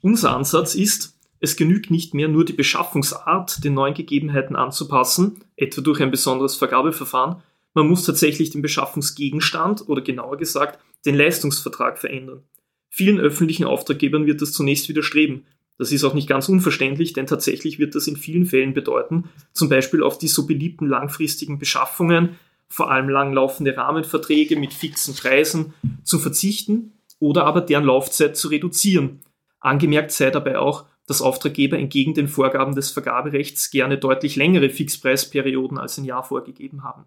Unser 0.00 0.34
Ansatz 0.34 0.74
ist, 0.74 1.16
es 1.38 1.56
genügt 1.56 1.90
nicht 1.90 2.14
mehr 2.14 2.28
nur 2.28 2.44
die 2.44 2.52
Beschaffungsart 2.52 3.64
den 3.64 3.74
neuen 3.74 3.94
Gegebenheiten 3.94 4.56
anzupassen, 4.56 5.44
etwa 5.56 5.80
durch 5.80 6.00
ein 6.00 6.10
besonderes 6.10 6.56
Vergabeverfahren, 6.56 7.42
man 7.74 7.88
muss 7.88 8.04
tatsächlich 8.04 8.50
den 8.50 8.62
Beschaffungsgegenstand 8.62 9.88
oder 9.88 10.02
genauer 10.02 10.36
gesagt 10.36 10.78
den 11.04 11.14
Leistungsvertrag 11.14 11.98
verändern. 11.98 12.42
Vielen 12.88 13.18
öffentlichen 13.18 13.64
Auftraggebern 13.64 14.26
wird 14.26 14.42
das 14.42 14.52
zunächst 14.52 14.88
widerstreben, 14.88 15.44
das 15.78 15.90
ist 15.90 16.04
auch 16.04 16.14
nicht 16.14 16.28
ganz 16.28 16.48
unverständlich, 16.48 17.12
denn 17.12 17.26
tatsächlich 17.26 17.78
wird 17.78 17.94
das 17.94 18.06
in 18.06 18.16
vielen 18.16 18.46
Fällen 18.46 18.74
bedeuten, 18.74 19.24
zum 19.52 19.68
Beispiel 19.68 20.02
auf 20.02 20.16
die 20.16 20.28
so 20.28 20.46
beliebten 20.46 20.86
langfristigen 20.86 21.58
Beschaffungen, 21.58 22.38
vor 22.68 22.90
allem 22.90 23.08
langlaufende 23.08 23.76
Rahmenverträge 23.76 24.56
mit 24.56 24.72
fixen 24.72 25.14
Preisen 25.14 25.74
zu 26.04 26.18
verzichten 26.18 26.92
oder 27.18 27.44
aber 27.46 27.60
deren 27.60 27.84
Laufzeit 27.84 28.36
zu 28.36 28.48
reduzieren. 28.48 29.22
Angemerkt 29.60 30.12
sei 30.12 30.30
dabei 30.30 30.58
auch, 30.58 30.86
dass 31.06 31.20
Auftraggeber 31.20 31.78
entgegen 31.78 32.14
den 32.14 32.28
Vorgaben 32.28 32.74
des 32.74 32.90
Vergaberechts 32.90 33.70
gerne 33.70 33.98
deutlich 33.98 34.36
längere 34.36 34.70
Fixpreisperioden 34.70 35.78
als 35.78 35.98
ein 35.98 36.04
Jahr 36.04 36.22
vorgegeben 36.22 36.84
haben. 36.84 37.06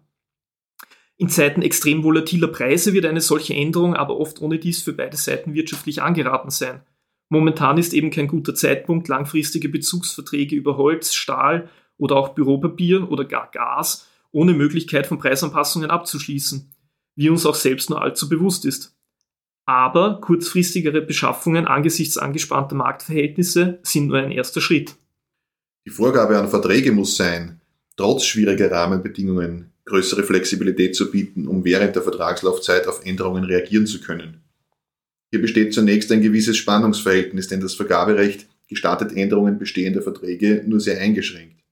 In 1.18 1.30
Zeiten 1.30 1.62
extrem 1.62 2.04
volatiler 2.04 2.48
Preise 2.48 2.92
wird 2.92 3.06
eine 3.06 3.22
solche 3.22 3.54
Änderung 3.54 3.94
aber 3.94 4.18
oft 4.18 4.40
ohne 4.42 4.58
dies 4.58 4.82
für 4.82 4.92
beide 4.92 5.16
Seiten 5.16 5.54
wirtschaftlich 5.54 6.02
angeraten 6.02 6.50
sein. 6.50 6.82
Momentan 7.28 7.78
ist 7.78 7.94
eben 7.94 8.10
kein 8.10 8.28
guter 8.28 8.54
Zeitpunkt, 8.54 9.08
langfristige 9.08 9.68
Bezugsverträge 9.68 10.54
über 10.54 10.76
Holz, 10.76 11.14
Stahl 11.14 11.70
oder 11.96 12.16
auch 12.16 12.30
Büropapier 12.30 13.10
oder 13.10 13.24
gar 13.24 13.50
Gas 13.50 14.06
ohne 14.30 14.52
Möglichkeit 14.52 15.06
von 15.06 15.18
Preisanpassungen 15.18 15.90
abzuschließen, 15.90 16.70
wie 17.14 17.30
uns 17.30 17.46
auch 17.46 17.54
selbst 17.54 17.88
nur 17.88 18.02
allzu 18.02 18.28
bewusst 18.28 18.66
ist. 18.66 18.94
Aber 19.64 20.20
kurzfristigere 20.20 21.00
Beschaffungen 21.00 21.66
angesichts 21.66 22.18
angespannter 22.18 22.76
Marktverhältnisse 22.76 23.80
sind 23.82 24.08
nur 24.08 24.18
ein 24.18 24.30
erster 24.30 24.60
Schritt. 24.60 24.94
Die 25.86 25.90
Vorgabe 25.90 26.38
an 26.38 26.48
Verträge 26.48 26.92
muss 26.92 27.16
sein, 27.16 27.60
trotz 27.96 28.24
schwieriger 28.24 28.70
Rahmenbedingungen 28.70 29.72
größere 29.86 30.24
Flexibilität 30.24 30.94
zu 30.94 31.10
bieten, 31.10 31.48
um 31.48 31.64
während 31.64 31.96
der 31.96 32.02
Vertragslaufzeit 32.02 32.86
auf 32.86 33.04
Änderungen 33.04 33.44
reagieren 33.44 33.86
zu 33.86 34.00
können. 34.00 34.42
Hier 35.30 35.40
besteht 35.40 35.74
zunächst 35.74 36.12
ein 36.12 36.22
gewisses 36.22 36.56
Spannungsverhältnis, 36.56 37.48
denn 37.48 37.60
das 37.60 37.74
Vergaberecht 37.74 38.46
gestattet 38.68 39.12
Änderungen 39.16 39.58
bestehender 39.58 40.02
Verträge 40.02 40.64
nur 40.66 40.80
sehr 40.80 41.00
eingeschränkt. 41.00 41.62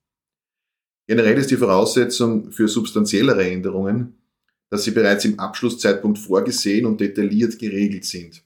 Generell 1.06 1.36
ist 1.38 1.50
die 1.50 1.56
Voraussetzung 1.56 2.50
für 2.50 2.68
substanziellere 2.68 3.44
Änderungen, 3.44 4.14
dass 4.70 4.84
sie 4.84 4.92
bereits 4.92 5.24
im 5.24 5.38
Abschlusszeitpunkt 5.38 6.18
vorgesehen 6.18 6.86
und 6.86 7.00
detailliert 7.00 7.58
geregelt 7.58 8.04
sind. 8.04 8.42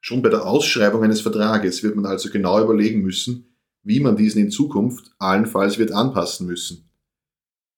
Schon 0.00 0.22
bei 0.22 0.28
der 0.28 0.46
Ausschreibung 0.46 1.02
eines 1.02 1.20
Vertrages 1.20 1.82
wird 1.82 1.96
man 1.96 2.06
also 2.06 2.30
genau 2.30 2.62
überlegen 2.62 3.02
müssen, 3.02 3.46
wie 3.82 4.00
man 4.00 4.16
diesen 4.16 4.42
in 4.42 4.50
Zukunft 4.50 5.10
allenfalls 5.18 5.78
wird 5.78 5.92
anpassen 5.92 6.46
müssen. 6.46 6.87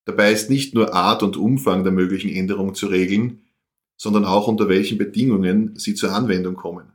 Dabei 0.04 0.32
ist 0.32 0.50
nicht 0.50 0.74
nur 0.74 0.94
Art 0.94 1.22
und 1.22 1.36
Umfang 1.36 1.84
der 1.84 1.92
möglichen 1.92 2.30
Änderungen 2.30 2.74
zu 2.74 2.86
regeln, 2.86 3.42
sondern 3.96 4.24
auch 4.24 4.48
unter 4.48 4.68
welchen 4.68 4.98
Bedingungen 4.98 5.76
sie 5.76 5.94
zur 5.94 6.12
Anwendung 6.12 6.56
kommen. 6.56 6.92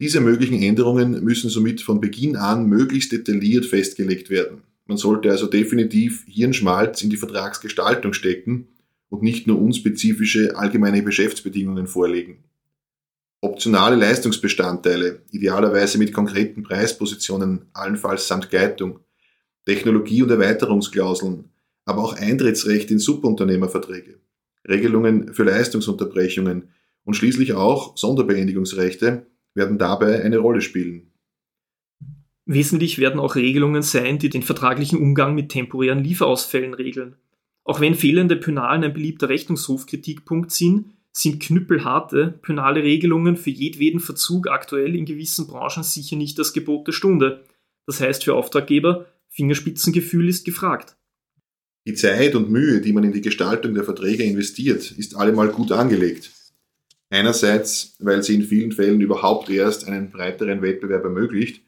Diese 0.00 0.20
möglichen 0.20 0.60
Änderungen 0.62 1.22
müssen 1.22 1.50
somit 1.50 1.80
von 1.80 2.00
Beginn 2.00 2.36
an 2.36 2.66
möglichst 2.66 3.12
detailliert 3.12 3.66
festgelegt 3.66 4.30
werden. 4.30 4.62
Man 4.86 4.96
sollte 4.96 5.30
also 5.30 5.46
definitiv 5.46 6.24
Hirnschmalz 6.26 7.02
in 7.02 7.10
die 7.10 7.16
Vertragsgestaltung 7.16 8.12
stecken 8.12 8.68
und 9.10 9.22
nicht 9.22 9.46
nur 9.46 9.60
unspezifische 9.60 10.56
allgemeine 10.56 11.04
Geschäftsbedingungen 11.04 11.86
vorlegen. 11.86 12.44
Optionale 13.40 13.96
Leistungsbestandteile, 13.96 15.22
idealerweise 15.30 15.98
mit 15.98 16.12
konkreten 16.12 16.62
Preispositionen, 16.62 17.66
allenfalls 17.72 18.26
samt 18.26 18.50
Gleitung, 18.50 19.00
Technologie- 19.66 20.22
und 20.22 20.30
Erweiterungsklauseln, 20.30 21.51
aber 21.84 22.02
auch 22.02 22.14
Eintrittsrecht 22.14 22.90
in 22.90 22.98
Subunternehmerverträge 22.98 24.20
Regelungen 24.68 25.34
für 25.34 25.44
Leistungsunterbrechungen 25.44 26.68
und 27.04 27.14
schließlich 27.14 27.54
auch 27.54 27.96
Sonderbeendigungsrechte 27.96 29.26
werden 29.54 29.78
dabei 29.78 30.22
eine 30.22 30.38
Rolle 30.38 30.60
spielen. 30.60 31.12
Wesentlich 32.44 32.98
werden 32.98 33.20
auch 33.20 33.36
Regelungen 33.36 33.82
sein, 33.82 34.18
die 34.18 34.28
den 34.28 34.42
vertraglichen 34.42 34.98
Umgang 34.98 35.34
mit 35.34 35.50
temporären 35.50 36.02
Lieferausfällen 36.02 36.74
regeln. 36.74 37.16
Auch 37.64 37.80
wenn 37.80 37.94
fehlende 37.94 38.36
Pönalen 38.36 38.82
ein 38.82 38.92
beliebter 38.92 39.28
Rechnungshofkritikpunkt 39.28 40.50
sind, 40.50 40.86
sind 41.12 41.40
knüppelharte 41.40 42.38
pönale 42.42 42.82
Regelungen 42.82 43.36
für 43.36 43.50
jedweden 43.50 44.00
Verzug 44.00 44.48
aktuell 44.48 44.96
in 44.96 45.04
gewissen 45.04 45.46
Branchen 45.46 45.82
sicher 45.82 46.16
nicht 46.16 46.38
das 46.38 46.52
Gebot 46.52 46.86
der 46.86 46.92
Stunde. 46.92 47.44
Das 47.86 48.00
heißt 48.00 48.24
für 48.24 48.34
Auftraggeber, 48.34 49.06
Fingerspitzengefühl 49.28 50.28
ist 50.28 50.44
gefragt. 50.44 50.96
Die 51.84 51.94
Zeit 51.94 52.34
und 52.36 52.50
Mühe, 52.50 52.80
die 52.80 52.92
man 52.92 53.04
in 53.04 53.12
die 53.12 53.20
Gestaltung 53.20 53.74
der 53.74 53.84
Verträge 53.84 54.22
investiert, 54.22 54.92
ist 54.92 55.16
allemal 55.16 55.48
gut 55.48 55.72
angelegt. 55.72 56.30
Einerseits, 57.10 57.96
weil 57.98 58.22
sie 58.22 58.36
in 58.36 58.42
vielen 58.42 58.72
Fällen 58.72 59.00
überhaupt 59.00 59.50
erst 59.50 59.86
einen 59.86 60.10
breiteren 60.10 60.62
Wettbewerb 60.62 61.04
ermöglicht 61.04 61.62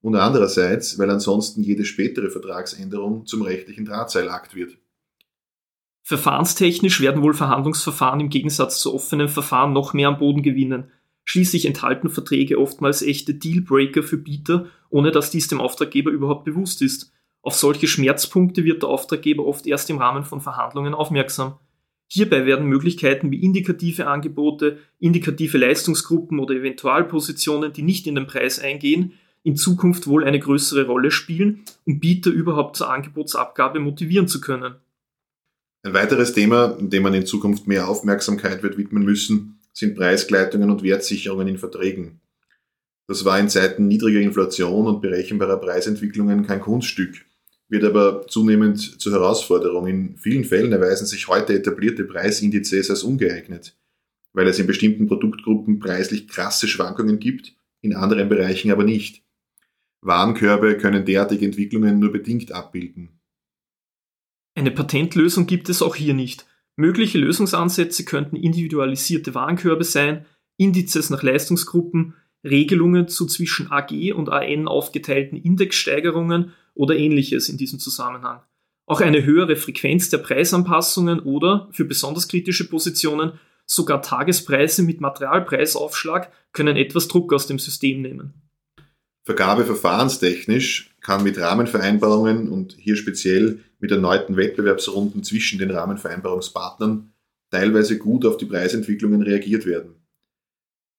und 0.00 0.16
andererseits, 0.16 0.98
weil 0.98 1.10
ansonsten 1.10 1.62
jede 1.62 1.84
spätere 1.84 2.30
Vertragsänderung 2.30 3.26
zum 3.26 3.42
rechtlichen 3.42 3.84
Drahtseilakt 3.84 4.54
wird. 4.54 4.78
Verfahrenstechnisch 6.02 7.00
werden 7.02 7.22
wohl 7.22 7.34
Verhandlungsverfahren 7.34 8.20
im 8.20 8.30
Gegensatz 8.30 8.80
zu 8.80 8.94
offenen 8.94 9.28
Verfahren 9.28 9.74
noch 9.74 9.92
mehr 9.92 10.08
am 10.08 10.18
Boden 10.18 10.42
gewinnen. 10.42 10.90
Schließlich 11.26 11.66
enthalten 11.66 12.08
Verträge 12.08 12.58
oftmals 12.58 13.02
echte 13.02 13.34
Dealbreaker 13.34 14.02
für 14.02 14.16
Bieter, 14.16 14.66
ohne 14.88 15.10
dass 15.10 15.30
dies 15.30 15.48
dem 15.48 15.60
Auftraggeber 15.60 16.10
überhaupt 16.10 16.46
bewusst 16.46 16.80
ist. 16.80 17.12
Auf 17.48 17.54
solche 17.54 17.86
Schmerzpunkte 17.88 18.64
wird 18.64 18.82
der 18.82 18.90
Auftraggeber 18.90 19.46
oft 19.46 19.66
erst 19.66 19.88
im 19.88 19.96
Rahmen 19.96 20.22
von 20.22 20.42
Verhandlungen 20.42 20.92
aufmerksam. 20.92 21.54
Hierbei 22.06 22.44
werden 22.44 22.66
Möglichkeiten 22.66 23.30
wie 23.30 23.42
indikative 23.42 24.06
Angebote, 24.06 24.76
indikative 24.98 25.56
Leistungsgruppen 25.56 26.40
oder 26.40 26.54
Eventualpositionen, 26.56 27.72
die 27.72 27.80
nicht 27.80 28.06
in 28.06 28.16
den 28.16 28.26
Preis 28.26 28.58
eingehen, 28.58 29.14
in 29.44 29.56
Zukunft 29.56 30.08
wohl 30.08 30.24
eine 30.24 30.38
größere 30.38 30.84
Rolle 30.84 31.10
spielen, 31.10 31.64
um 31.86 32.00
Bieter 32.00 32.28
überhaupt 32.28 32.76
zur 32.76 32.90
Angebotsabgabe 32.90 33.80
motivieren 33.80 34.28
zu 34.28 34.42
können. 34.42 34.74
Ein 35.84 35.94
weiteres 35.94 36.34
Thema, 36.34 36.76
dem 36.78 37.02
man 37.02 37.14
in 37.14 37.24
Zukunft 37.24 37.66
mehr 37.66 37.88
Aufmerksamkeit 37.88 38.62
wird 38.62 38.76
widmen 38.76 39.06
müssen, 39.06 39.58
sind 39.72 39.96
Preisgleitungen 39.96 40.70
und 40.70 40.82
Wertsicherungen 40.82 41.48
in 41.48 41.56
Verträgen. 41.56 42.20
Das 43.06 43.24
war 43.24 43.40
in 43.40 43.48
Zeiten 43.48 43.88
niedriger 43.88 44.20
Inflation 44.20 44.86
und 44.86 45.00
berechenbarer 45.00 45.56
Preisentwicklungen 45.56 46.46
kein 46.46 46.60
Kunststück 46.60 47.24
wird 47.68 47.84
aber 47.84 48.26
zunehmend 48.26 49.00
zur 49.00 49.12
Herausforderung. 49.12 49.86
In 49.86 50.16
vielen 50.16 50.44
Fällen 50.44 50.72
erweisen 50.72 51.06
sich 51.06 51.28
heute 51.28 51.54
etablierte 51.54 52.04
Preisindizes 52.04 52.90
als 52.90 53.02
ungeeignet, 53.02 53.76
weil 54.32 54.48
es 54.48 54.58
in 54.58 54.66
bestimmten 54.66 55.06
Produktgruppen 55.06 55.78
preislich 55.78 56.28
krasse 56.28 56.66
Schwankungen 56.66 57.18
gibt, 57.18 57.54
in 57.80 57.94
anderen 57.94 58.28
Bereichen 58.28 58.70
aber 58.70 58.84
nicht. 58.84 59.22
Warenkörbe 60.00 60.76
können 60.76 61.04
derartige 61.04 61.44
Entwicklungen 61.44 61.98
nur 61.98 62.12
bedingt 62.12 62.52
abbilden. 62.52 63.20
Eine 64.54 64.70
Patentlösung 64.70 65.46
gibt 65.46 65.68
es 65.68 65.82
auch 65.82 65.94
hier 65.94 66.14
nicht. 66.14 66.46
Mögliche 66.76 67.18
Lösungsansätze 67.18 68.04
könnten 68.04 68.36
individualisierte 68.36 69.34
Warenkörbe 69.34 69.84
sein, 69.84 70.26
Indizes 70.56 71.10
nach 71.10 71.22
Leistungsgruppen, 71.22 72.14
Regelungen 72.44 73.08
zu 73.08 73.26
zwischen 73.26 73.70
AG 73.70 74.12
und 74.12 74.28
AN 74.28 74.68
aufgeteilten 74.68 75.36
Indexsteigerungen 75.36 76.52
oder 76.78 76.96
ähnliches 76.96 77.48
in 77.48 77.58
diesem 77.58 77.78
Zusammenhang. 77.78 78.40
Auch 78.86 79.02
eine 79.02 79.24
höhere 79.24 79.56
Frequenz 79.56 80.08
der 80.08 80.18
Preisanpassungen 80.18 81.20
oder, 81.20 81.68
für 81.72 81.84
besonders 81.84 82.28
kritische 82.28 82.68
Positionen, 82.68 83.32
sogar 83.66 84.00
Tagespreise 84.00 84.82
mit 84.82 85.00
Materialpreisaufschlag 85.00 86.32
können 86.52 86.76
etwas 86.76 87.08
Druck 87.08 87.34
aus 87.34 87.46
dem 87.46 87.58
System 87.58 88.00
nehmen. 88.00 88.32
Vergabeverfahrenstechnisch 89.24 90.94
kann 91.02 91.22
mit 91.22 91.38
Rahmenvereinbarungen 91.38 92.48
und 92.48 92.76
hier 92.78 92.96
speziell 92.96 93.60
mit 93.78 93.90
erneuten 93.90 94.36
Wettbewerbsrunden 94.36 95.22
zwischen 95.22 95.58
den 95.58 95.70
Rahmenvereinbarungspartnern 95.70 97.12
teilweise 97.50 97.98
gut 97.98 98.24
auf 98.24 98.38
die 98.38 98.46
Preisentwicklungen 98.46 99.22
reagiert 99.22 99.66
werden. 99.66 99.97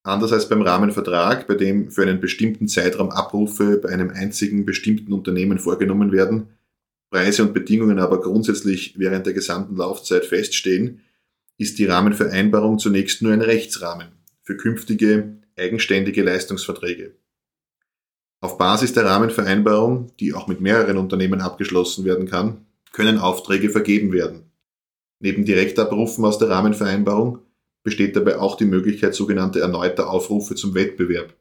Anders 0.03 0.31
als 0.31 0.47
beim 0.47 0.61
Rahmenvertrag, 0.61 1.47
bei 1.47 1.55
dem 1.55 1.91
für 1.91 2.03
einen 2.03 2.19
bestimmten 2.19 2.67
Zeitraum 2.67 3.09
Abrufe 3.09 3.77
bei 3.77 3.89
einem 3.89 4.09
einzigen 4.09 4.65
bestimmten 4.65 5.13
Unternehmen 5.13 5.59
vorgenommen 5.59 6.11
werden, 6.11 6.49
Preise 7.11 7.43
und 7.43 7.53
Bedingungen 7.53 7.99
aber 7.99 8.21
grundsätzlich 8.21 8.97
während 8.97 9.25
der 9.25 9.33
gesamten 9.33 9.75
Laufzeit 9.75 10.25
feststehen, 10.25 11.01
ist 11.57 11.79
die 11.79 11.85
Rahmenvereinbarung 11.85 12.79
zunächst 12.79 13.21
nur 13.21 13.33
ein 13.33 13.41
Rechtsrahmen 13.41 14.09
für 14.43 14.55
künftige 14.55 15.39
eigenständige 15.57 16.23
Leistungsverträge. 16.23 17.15
Auf 18.41 18.57
Basis 18.57 18.93
der 18.93 19.05
Rahmenvereinbarung, 19.05 20.15
die 20.19 20.33
auch 20.33 20.47
mit 20.47 20.61
mehreren 20.61 20.97
Unternehmen 20.97 21.41
abgeschlossen 21.41 22.05
werden 22.05 22.27
kann, 22.27 22.65
können 22.93 23.17
Aufträge 23.17 23.69
vergeben 23.69 24.13
werden. 24.13 24.51
Neben 25.19 25.43
Direktabrufen 25.43 26.23
aus 26.23 26.37
der 26.37 26.49
Rahmenvereinbarung 26.49 27.39
besteht 27.83 28.15
dabei 28.15 28.37
auch 28.37 28.57
die 28.57 28.65
Möglichkeit 28.65 29.15
sogenannter 29.15 29.61
erneuter 29.61 30.09
Aufrufe 30.09 30.55
zum 30.55 30.73
Wettbewerb. 30.73 31.33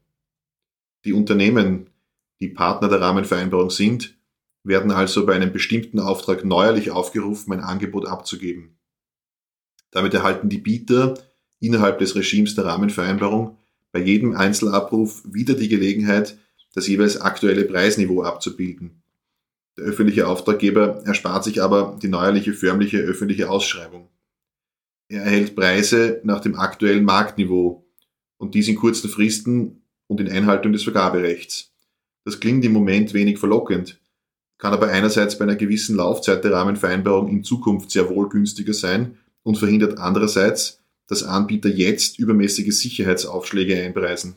Die 1.04 1.12
Unternehmen, 1.12 1.90
die 2.40 2.48
Partner 2.48 2.88
der 2.88 3.00
Rahmenvereinbarung 3.00 3.70
sind, 3.70 4.16
werden 4.64 4.90
also 4.90 5.24
bei 5.26 5.34
einem 5.34 5.52
bestimmten 5.52 6.00
Auftrag 6.00 6.44
neuerlich 6.44 6.90
aufgerufen, 6.90 7.52
ein 7.52 7.60
Angebot 7.60 8.06
abzugeben. 8.06 8.76
Damit 9.90 10.14
erhalten 10.14 10.48
die 10.48 10.58
Bieter 10.58 11.14
innerhalb 11.60 11.98
des 11.98 12.14
Regimes 12.14 12.54
der 12.54 12.66
Rahmenvereinbarung 12.66 13.56
bei 13.92 14.00
jedem 14.00 14.36
Einzelabruf 14.36 15.22
wieder 15.24 15.54
die 15.54 15.68
Gelegenheit, 15.68 16.38
das 16.74 16.86
jeweils 16.86 17.20
aktuelle 17.20 17.64
Preisniveau 17.64 18.22
abzubilden. 18.22 19.02
Der 19.76 19.86
öffentliche 19.86 20.26
Auftraggeber 20.26 21.02
erspart 21.04 21.44
sich 21.44 21.62
aber 21.62 21.98
die 22.02 22.08
neuerliche 22.08 22.52
förmliche 22.52 22.98
öffentliche 22.98 23.48
Ausschreibung. 23.48 24.08
Er 25.08 25.22
erhält 25.22 25.56
Preise 25.56 26.20
nach 26.22 26.40
dem 26.40 26.54
aktuellen 26.54 27.04
Marktniveau 27.04 27.86
und 28.36 28.54
dies 28.54 28.68
in 28.68 28.76
kurzen 28.76 29.08
Fristen 29.08 29.82
und 30.06 30.20
in 30.20 30.28
Einhaltung 30.28 30.72
des 30.72 30.82
Vergaberechts. 30.82 31.72
Das 32.24 32.40
klingt 32.40 32.64
im 32.64 32.72
Moment 32.72 33.14
wenig 33.14 33.38
verlockend, 33.38 33.98
kann 34.58 34.74
aber 34.74 34.88
einerseits 34.88 35.38
bei 35.38 35.44
einer 35.44 35.56
gewissen 35.56 35.96
Laufzeit 35.96 36.44
der 36.44 36.52
Rahmenvereinbarung 36.52 37.28
in 37.28 37.42
Zukunft 37.42 37.90
sehr 37.90 38.10
wohl 38.10 38.28
günstiger 38.28 38.74
sein 38.74 39.16
und 39.42 39.56
verhindert 39.56 39.98
andererseits, 39.98 40.82
dass 41.06 41.22
Anbieter 41.22 41.70
jetzt 41.70 42.18
übermäßige 42.18 42.76
Sicherheitsaufschläge 42.78 43.82
einpreisen. 43.82 44.34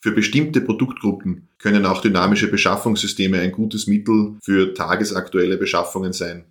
Für 0.00 0.10
bestimmte 0.10 0.60
Produktgruppen 0.60 1.48
können 1.58 1.86
auch 1.86 2.00
dynamische 2.00 2.48
Beschaffungssysteme 2.48 3.38
ein 3.38 3.52
gutes 3.52 3.86
Mittel 3.86 4.36
für 4.42 4.74
tagesaktuelle 4.74 5.56
Beschaffungen 5.56 6.12
sein. 6.12 6.44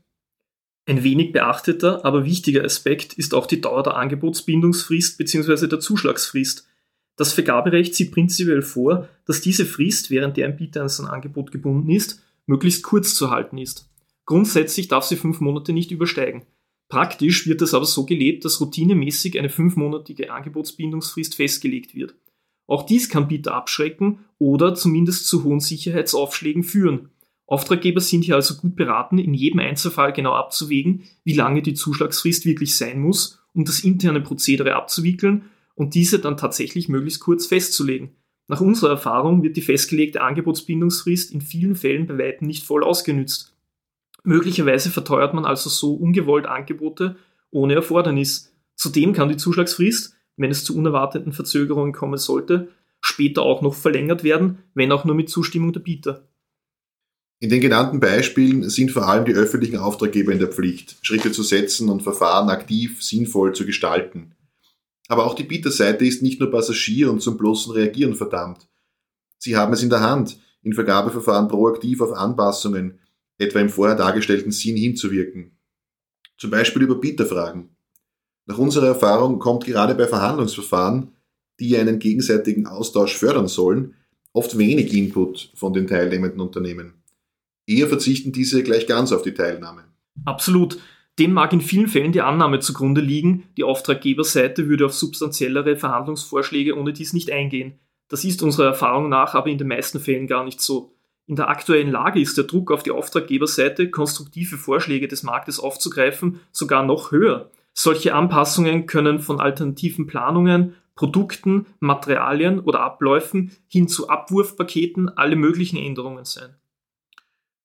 Ein 0.88 1.04
wenig 1.04 1.32
beachteter, 1.32 2.06
aber 2.06 2.26
wichtiger 2.26 2.64
Aspekt 2.64 3.14
ist 3.14 3.34
auch 3.34 3.48
die 3.48 3.62
Dauer 3.62 3.82
der 3.82 3.98
Angebotsbindungsfrist 3.98 5.18
bzw. 5.18 5.68
der 5.68 5.80
Zuschlagsfrist. 5.80 6.68
Das 7.16 7.34
Vergaberecht 7.34 7.96
sieht 7.96 8.12
prinzipiell 8.12 8.62
vor, 8.62 9.10
dass 9.26 9.42
diese 9.42 9.66
Frist, 9.66 10.12
während 10.12 10.38
der 10.38 10.48
ein 10.48 10.58
Bieter 10.58 10.82
an 10.82 10.90
sein 10.90 11.08
Angebot 11.08 11.52
gebunden 11.52 11.90
ist, 11.90 12.22
möglichst 12.46 12.84
kurz 12.84 13.16
zu 13.16 13.32
halten 13.32 13.58
ist. 13.58 13.90
Grundsätzlich 14.26 14.88
darf 14.88 15.06
sie 15.06 15.16
fünf 15.16 15.40
Monate 15.40 15.74
nicht 15.74 15.92
übersteigen. 15.92 16.44
Praktisch 16.88 17.48
wird 17.48 17.62
es 17.64 17.74
aber 17.74 17.86
so 17.86 18.06
gelebt, 18.06 18.46
dass 18.46 18.62
routinemäßig 18.62 19.40
eine 19.40 19.50
fünfmonatige 19.50 20.32
Angebotsbindungsfrist 20.32 21.36
festgelegt 21.36 21.96
wird. 21.96 22.16
Auch 22.68 22.84
dies 22.84 23.10
kann 23.10 23.28
Bieter 23.28 23.54
abschrecken 23.54 24.20
oder 24.38 24.76
zumindest 24.76 25.28
zu 25.28 25.44
hohen 25.44 25.60
Sicherheitsaufschlägen 25.60 26.64
führen. 26.64 27.10
Auftraggeber 27.48 28.02
sind 28.02 28.24
hier 28.24 28.36
also 28.36 28.56
gut 28.56 28.76
beraten, 28.76 29.20
in 29.20 29.34
jedem 29.34 29.60
Einzelfall 29.60 30.14
genau 30.14 30.34
abzuwägen, 30.34 31.04
wie 31.24 31.34
lange 31.34 31.62
die 31.62 31.76
Zuschlagsfrist 31.76 32.46
wirklich 32.46 32.76
sein 32.76 33.00
muss, 33.00 33.40
um 33.54 33.66
das 33.66 33.82
interne 33.82 34.22
Prozedere 34.22 34.76
abzuwickeln 34.76 35.46
und 35.76 35.94
diese 35.94 36.20
dann 36.20 36.38
tatsächlich 36.38 36.90
möglichst 36.90 37.20
kurz 37.20 37.46
festzulegen. 37.46 38.16
Nach 38.48 38.62
unserer 38.62 38.92
Erfahrung 38.92 39.44
wird 39.44 39.58
die 39.58 39.62
festgelegte 39.62 40.22
Angebotsbindungsfrist 40.22 41.32
in 41.32 41.42
vielen 41.42 41.76
Fällen 41.76 42.08
bei 42.08 42.18
weitem 42.18 42.48
nicht 42.48 42.64
voll 42.64 42.84
ausgenützt. 42.84 43.56
Möglicherweise 44.24 44.90
verteuert 44.90 45.34
man 45.34 45.46
also 45.46 45.70
so 45.70 45.94
ungewollt 45.94 46.48
Angebote 46.48 47.16
ohne 47.52 47.76
Erfordernis. 47.76 48.54
Zudem 48.76 49.14
kann 49.14 49.30
die 49.30 49.38
Zuschlagsfrist, 49.38 50.16
wenn 50.38 50.52
es 50.52 50.64
zu 50.64 50.76
unerwarteten 50.76 51.32
Verzögerungen 51.32 51.94
kommen 51.94 52.18
sollte, 52.18 52.70
später 53.02 53.44
auch 53.44 53.62
noch 53.62 53.76
verlängert 53.76 54.24
werden, 54.24 54.60
wenn 54.74 54.92
auch 54.92 55.06
nur 55.06 55.16
mit 55.16 55.30
Zustimmung 55.30 55.74
der 55.74 55.80
Bieter. 55.80 56.28
In 57.46 57.52
den 57.52 57.62
genannten 57.62 58.00
Beispielen 58.00 58.72
sind 58.72 58.90
vor 58.90 59.08
allem 59.08 59.24
die 59.24 59.36
öffentlichen 59.36 59.78
Auftraggeber 59.78 60.32
in 60.32 60.40
der 60.40 60.48
Pflicht, 60.48 60.98
Schritte 61.04 61.32
zu 61.32 61.44
setzen 61.44 61.90
und 61.90 62.02
Verfahren 62.02 62.50
aktiv, 62.50 63.04
sinnvoll 63.04 63.54
zu 63.54 63.68
gestalten. 63.68 64.34
Aber 65.10 65.28
auch 65.28 65.36
die 65.36 65.44
Bieterseite 65.44 66.08
ist 66.08 66.24
nicht 66.24 66.40
nur 66.40 66.50
Passagier 66.50 67.12
und 67.12 67.22
zum 67.22 67.38
bloßen 67.38 67.72
Reagieren 67.72 68.16
verdammt. 68.16 68.68
Sie 69.38 69.56
haben 69.56 69.74
es 69.74 69.84
in 69.84 69.92
der 69.92 70.00
Hand, 70.00 70.40
in 70.64 70.74
Vergabeverfahren 70.74 71.48
proaktiv 71.48 72.02
auf 72.02 72.14
Nach 78.48 78.58
unserer 78.58 78.88
Erfahrung 78.88 79.38
kommt 79.38 79.66
gerade 79.66 79.94
bei 79.94 80.08
Verhandlungsverfahren, 80.08 81.12
die 81.60 81.78
einen 81.78 82.00
gegenseitigen 82.00 82.66
Austausch 82.66 83.16
fördern 83.16 83.48
sollen, 83.48 83.94
oft 84.34 84.58
wenig 84.58 84.92
Input 84.96 85.52
von 85.54 85.74
den 85.74 85.86
teilnehmenden 85.86 86.42
Unternehmen. 86.42 87.05
Eher 87.68 87.88
verzichten 87.88 88.32
diese 88.32 88.64
gleich 88.64 88.88
ganz 88.88 89.12
auf 89.12 89.22
die 89.22 89.34
Teilnahme. 89.34 89.86
Absolut. 90.24 90.78
Dem 91.18 91.34
mag 91.34 91.54
in 91.54 91.62
vielen 91.62 91.88
Fällen 91.88 92.12
die 92.12 92.22
Annahme 92.22 92.60
zugrunde 92.60 93.02
liegen, 93.02 93.44
die 93.58 93.64
Auftraggeberseite 93.64 94.68
würde 94.68 94.86
auf 94.86 94.94
substanziellere 94.94 95.78
Verhandlungsvorschläge 95.78 96.78
ohne 96.78 96.92
dies 96.92 97.14
nicht 97.14 97.32
eingehen. 97.32 97.80
Das 98.10 98.24
ist 98.24 98.44
unserer 98.44 98.68
Erfahrung 98.68 99.10
nach 99.10 99.34
aber 99.34 99.50
in 99.50 99.58
den 99.58 99.68
meisten 99.68 100.00
Fällen 100.00 100.28
gar 100.28 100.44
nicht 100.44 100.62
so. 100.62 100.92
In 101.28 101.36
der 101.36 101.50
aktuellen 101.50 101.90
Lage 101.90 102.20
ist 102.20 102.38
der 102.38 102.44
Druck 102.44 102.72
auf 102.72 102.84
die 102.84 102.92
Auftraggeberseite, 102.92 103.90
konstruktive 103.90 104.58
Vorschläge 104.58 105.08
des 105.08 105.24
Marktes 105.24 105.60
aufzugreifen, 105.60 106.40
sogar 106.52 106.84
noch 106.84 107.12
höher. 107.12 107.50
Solche 107.74 108.14
Anpassungen 108.14 108.86
können 108.86 109.20
von 109.20 109.40
alternativen 109.40 110.06
Planungen, 110.06 110.76
Produkten, 110.96 111.66
Materialien 111.80 112.60
oder 112.60 112.82
Abläufen 112.82 113.52
hin 113.68 113.88
zu 113.88 114.08
Abwurfpaketen 114.08 115.10
alle 115.10 115.36
möglichen 115.36 115.78
Änderungen 115.78 116.26
sein. 116.26 116.56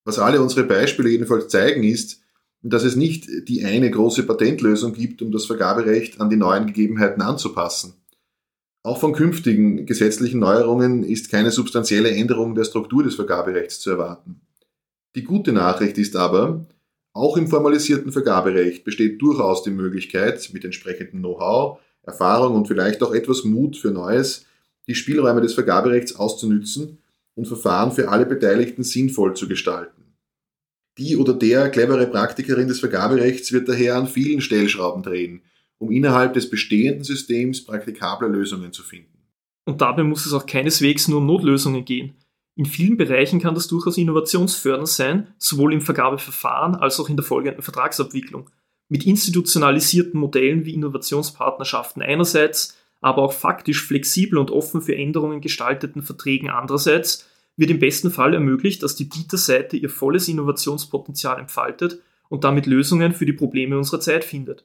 Was 0.04 0.19
alle 0.19 0.40
unsere 0.40 0.64
Beispiele 0.64 1.11
jedenfalls 1.11 1.49
zeigen, 1.49 1.83
ist, 1.83 2.21
dass 2.62 2.85
es 2.85 2.97
nicht 2.97 3.28
die 3.49 3.64
eine 3.64 3.90
große 3.90 4.25
Patentlösung 4.25 4.92
gibt, 4.92 5.23
um 5.23 5.33
das 5.33 5.47
Vergaberecht 5.47 6.21
an 6.21 6.30
die 6.30 6.37
neuen 6.37 6.66
Gegebenheiten 6.66 7.23
anzupassen. 7.23 7.95
Auch 8.83 8.99
von 8.99 9.12
künftigen 9.12 9.85
gesetzlichen 9.85 10.40
Neuerungen 10.40 11.04
ist 11.04 11.30
keine 11.30 11.50
substanzielle 11.50 12.11
Änderung 12.11 12.54
der 12.54 12.64
Struktur 12.64 13.02
des 13.02 13.14
Vergaberechts 13.14 13.80
zu 13.80 13.90
erwarten. 13.90 14.40
Die 15.14 15.25
gute 15.25 15.52
Nachricht 15.52 15.99
ist 15.99 16.16
aber, 16.16 16.66
auch 17.12 17.37
im 17.37 17.49
formalisierten 17.49 18.12
Vergaberecht 18.12 18.85
besteht 18.85 19.21
durchaus 19.21 19.62
die 19.64 19.71
Möglichkeit, 19.71 20.49
mit 20.52 20.64
entsprechendem 20.64 21.21
Know-how, 21.21 21.80
Erfahrung 22.02 22.54
und 22.54 22.69
vielleicht 22.69 23.02
auch 23.02 23.12
etwas 23.12 23.45
Mut 23.45 23.76
für 23.76 23.90
Neues, 23.90 24.47
die 24.87 24.95
Spielräume 24.95 25.40
des 25.40 25.54
Vergaberechts 25.54 26.16
auszunützen 26.16 27.00
und 27.34 27.46
Verfahren 27.46 27.92
für 27.92 28.08
alle 28.08 28.26
Beteiligten 28.26 28.82
sinnvoll 28.82 29.34
zu 29.34 29.49
gestalten. 29.49 30.00
Die 30.99 31.16
oder 31.16 31.32
der 31.32 31.70
clevere 31.70 32.06
Praktikerin 32.06 32.68
des 32.68 32.80
Vergaberechts 32.80 33.52
wird 33.52 33.68
daher 33.68 33.96
an 33.96 34.06
vielen 34.06 34.40
Stellschrauben 34.40 35.02
drehen, 35.02 35.42
um 35.78 35.90
innerhalb 35.90 36.34
des 36.34 36.50
bestehenden 36.50 37.04
Systems 37.04 37.64
praktikable 37.64 38.28
Lösungen 38.28 38.72
zu 38.72 38.82
finden. 38.82 39.18
Und 39.64 39.80
dabei 39.80 40.02
muss 40.02 40.26
es 40.26 40.32
auch 40.32 40.46
keineswegs 40.46 41.08
nur 41.08 41.18
um 41.18 41.26
Notlösungen 41.26 41.84
gehen. 41.84 42.14
In 42.56 42.66
vielen 42.66 42.96
Bereichen 42.96 43.40
kann 43.40 43.54
das 43.54 43.68
durchaus 43.68 43.96
innovationsfördernd 43.96 44.88
sein, 44.88 45.28
sowohl 45.38 45.72
im 45.72 45.80
Vergabeverfahren 45.80 46.75
als 46.75 47.00
auch 47.00 47.08
in 47.08 47.16
der 47.16 47.25
folgenden 47.25 47.62
Vertragsabwicklung. 47.62 48.50
Mit 48.88 49.06
institutionalisierten 49.06 50.18
Modellen 50.18 50.66
wie 50.66 50.75
Innovationspartnerschaften 50.75 52.02
einerseits, 52.02 52.76
aber 53.00 53.23
auch 53.23 53.33
faktisch 53.33 53.85
flexibel 53.85 54.38
und 54.38 54.50
offen 54.50 54.83
für 54.83 54.95
Änderungen 54.95 55.40
gestalteten 55.40 56.02
Verträgen 56.02 56.50
andererseits 56.50 57.28
wird 57.57 57.71
im 57.71 57.78
besten 57.78 58.11
Fall 58.11 58.35
ermöglicht, 58.35 58.83
dass 58.83 58.97
die 58.97 59.04
Bieterseite 59.04 59.76
ihr 59.76 59.90
volles 59.90 60.28
Innovationspotenzial 60.28 61.38
entfaltet 61.38 62.00
und 62.28 62.45
damit 62.45 62.66
Lösungen 62.66 63.12
für 63.12 63.26
die 63.26 63.33
Probleme 63.33 63.76
unserer 63.76 64.00
Zeit 64.00 64.25
findet. 64.25 64.64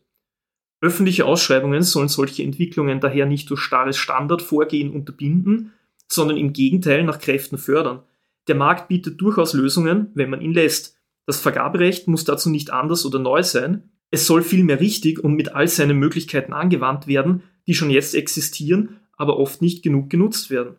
Öffentliche 0.82 1.26
Ausschreibungen 1.26 1.84
sollen 1.84 2.10
solche 2.10 2.44
Entwicklungen 2.44 3.00
daher 3.00 3.26
nicht 3.26 3.50
durch 3.50 3.62
starres 3.62 3.98
Standardvorgehen 3.98 4.92
unterbinden, 4.92 5.74
sondern 6.08 6.38
im 6.38 6.54
Gegenteil 6.54 7.04
nach 7.04 7.20
Kräften 7.20 7.58
fördern. 7.58 8.04
Der 8.48 8.56
Markt 8.56 8.88
bietet 8.88 9.20
durchaus 9.20 9.54
Lösungen, 9.54 10.12
wenn 10.14 10.30
man 10.30 10.42
ihn 10.42 10.54
lässt. 10.54 11.00
Das 11.26 11.40
Vergaberecht 11.40 12.08
muss 12.08 12.24
dazu 12.24 12.50
nicht 12.50 12.70
anders 12.72 13.06
oder 13.06 13.18
neu 13.18 13.42
sein. 13.42 13.90
Es 14.16 14.28
soll 14.28 14.44
vielmehr 14.44 14.80
richtig 14.80 15.22
und 15.22 15.36
mit 15.36 15.56
all 15.56 15.68
seinen 15.68 16.00
Möglichkeiten 16.00 16.54
angewandt 16.54 17.06
werden, 17.06 17.44
die 17.68 17.74
schon 17.74 17.90
jetzt 17.90 18.16
existieren, 18.16 19.02
aber 19.18 19.38
oft 19.38 19.62
nicht 19.62 19.84
genug 19.84 20.10
genutzt 20.10 20.50
werden. 20.50 20.78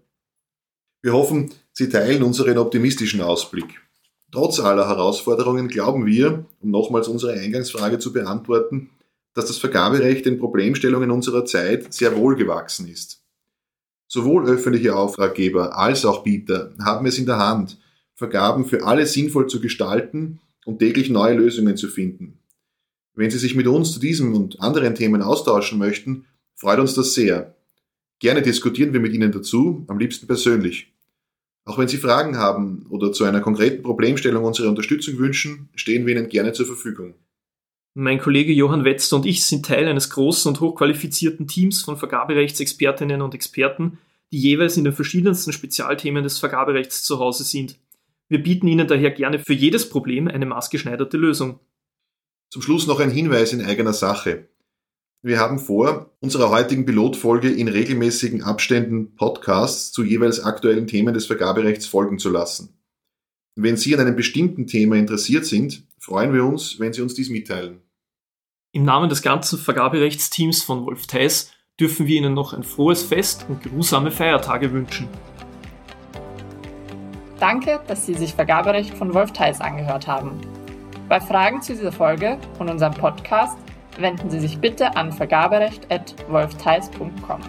Wir 1.03 1.13
hoffen, 1.13 1.53
Sie 1.75 1.91
teilen 1.91 2.23
unseren 2.23 2.57
optimistischen 2.57 3.21
Ausblick. 3.21 3.83
Trotz 4.33 4.59
aller 4.59 4.89
Herausforderungen 4.89 5.69
glauben 5.69 6.07
wir, 6.07 6.47
um 6.61 6.71
nochmals 6.71 7.09
unsere 7.09 7.35
Eingangsfrage 7.35 7.99
zu 7.99 8.11
beantworten, 8.11 8.89
dass 9.35 9.49
das 9.49 9.59
Vergaberecht 9.59 10.25
den 10.25 10.39
Problemstellungen 10.39 11.11
unserer 11.11 11.45
Zeit 11.45 11.93
sehr 11.93 12.17
wohl 12.17 12.37
gewachsen 12.37 12.89
ist. 12.89 13.23
Sowohl 14.07 14.49
öffentliche 14.49 14.97
Auftraggeber 14.97 15.77
als 15.77 16.07
auch 16.07 16.23
Bieter 16.23 16.73
haben 16.83 17.05
es 17.05 17.19
in 17.19 17.27
der 17.27 17.37
Hand, 17.37 17.77
Vergaben 18.15 18.65
für 18.65 18.87
alle 18.87 19.05
sinnvoll 19.05 19.47
zu 19.47 19.61
gestalten 19.61 20.41
und 20.65 20.79
täglich 20.79 21.11
neue 21.11 21.35
Lösungen 21.35 21.77
zu 21.77 21.89
finden. 21.89 22.39
Wenn 23.17 23.31
Sie 23.31 23.39
sich 23.39 23.55
mit 23.55 23.67
uns 23.67 23.93
zu 23.93 23.99
diesem 23.99 24.35
und 24.35 24.61
anderen 24.61 24.95
Themen 24.95 25.23
austauschen 25.23 25.79
möchten, 25.79 26.27
freut 26.55 26.79
uns 26.79 26.95
das 26.95 27.15
sehr. 27.15 27.57
Gerne 28.19 28.43
diskutieren 28.43 28.93
wir 28.93 29.01
mit 29.01 29.15
Ihnen 29.15 29.33
dazu, 29.33 29.85
am 29.89 29.99
liebsten 29.99 30.27
persönlich. 30.27 30.93
Auch 31.65 31.79
wenn 31.79 31.89
Sie 31.89 31.97
Fragen 31.97 32.37
haben 32.37 32.87
oder 32.91 33.13
zu 33.13 33.25
einer 33.25 33.41
konkreten 33.41 33.83
Problemstellung 33.83 34.45
unsere 34.45 34.69
Unterstützung 34.69 35.19
wünschen, 35.19 35.71
stehen 35.75 36.07
wir 36.07 36.15
Ihnen 36.15 36.29
gerne 36.29 36.53
zur 36.53 36.67
Verfügung. 36.67 37.15
Mein 37.95 38.21
Kollege 38.21 38.53
Johann 38.53 38.85
Wetzler 38.85 39.17
und 39.17 39.27
ich 39.27 39.45
sind 39.47 39.65
Teil 39.65 39.89
eines 39.89 40.11
großen 40.11 40.51
und 40.51 40.61
hochqualifizierten 40.61 41.49
Teams 41.49 41.81
von 41.81 41.97
Vergaberechtsexpertinnen 41.97 43.23
und 43.23 43.35
Experten, 43.35 43.99
die 44.31 44.39
jeweils 44.39 44.77
in 44.77 44.85
den 44.85 44.93
verschiedensten 44.93 45.55
Spezialthemen 45.55 46.23
des 46.23 46.39
Vergaberechts 46.39 47.03
zu 47.03 47.19
Hause 47.19 47.45
sind. 47.45 47.79
Wir 48.29 48.43
bieten 48.43 48.69
Ihnen 48.69 48.87
daher 48.87 49.11
gerne 49.11 49.39
für 49.39 49.55
jedes 49.55 49.89
Problem 49.89 50.29
eine 50.29 50.45
maßgeschneiderte 50.45 51.17
Lösung. 51.17 51.61
Zum 52.51 52.63
Schluss 52.63 52.87
noch 52.87 53.01
ein 53.01 53.11
Hinweis 53.11 53.53
in 53.53 53.65
eigener 53.65 53.93
Sache. 53.93 54.49
Wir 55.23 55.41
haben 55.41 55.59
vor, 55.59 56.17
unserer 56.21 56.51
heutigen 56.51 56.87
Pilotfolge 56.87 57.51
in 57.51 57.69
regelmäßigen 57.69 58.43
Abständen 58.43 59.17
Podcasts 59.17 59.91
zu 59.91 60.05
jeweils 60.05 60.39
aktuellen 60.41 60.87
Themen 60.87 61.15
des 61.15 61.27
Vergaberechts 61.27 61.87
folgen 61.87 62.19
zu 62.19 62.31
lassen. 62.31 62.79
Wenn 63.57 63.77
Sie 63.77 63.95
an 63.95 64.01
einem 64.01 64.17
bestimmten 64.17 64.67
Thema 64.67 64.97
interessiert 64.97 65.47
sind, 65.47 65.85
freuen 65.99 66.33
wir 66.33 66.45
uns, 66.45 66.79
wenn 66.79 66.93
Sie 66.93 67.03
uns 67.03 67.15
dies 67.15 67.31
mitteilen. 67.31 67.81
Im 68.73 68.85
Namen 68.85 69.09
des 69.09 69.23
ganzen 69.23 69.59
Vergaberechtsteams 69.59 70.63
von 70.63 70.87
Wolf 70.87 71.07
Theis 71.07 71.51
dürfen 71.81 72.07
wir 72.07 72.17
Ihnen 72.17 72.35
noch 72.35 72.53
ein 72.53 72.63
frohes 72.63 73.03
Fest 73.03 73.47
und 73.49 73.63
geruhsame 73.63 74.11
Feiertage 74.11 74.73
wünschen. 74.73 75.09
Danke, 77.41 77.81
dass 77.89 78.07
Sie 78.07 78.15
sich 78.15 78.35
Vergaberecht 78.35 78.95
von 78.95 79.13
Wolf 79.15 79.33
Theis 79.33 79.61
angehört 79.61 80.07
haben. 80.07 80.39
Bei 81.09 81.21
Fragen 81.21 81.63
zu 81.63 81.73
dieser 81.73 81.93
Folge 81.93 82.37
und 82.59 82.69
unserem 82.69 82.95
Podcast 82.95 83.57
wenden 83.99 84.29
Sie 84.29 84.41
sich 84.41 84.59
bitte 84.59 84.97
an 84.97 85.13
vergaberecht.wolftheis.com. 85.13 87.41